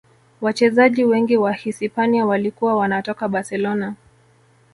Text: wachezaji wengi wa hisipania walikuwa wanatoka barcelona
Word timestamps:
wachezaji 0.41 1.03
wengi 1.05 1.37
wa 1.37 1.53
hisipania 1.53 2.25
walikuwa 2.25 2.75
wanatoka 2.75 3.27
barcelona 3.29 3.93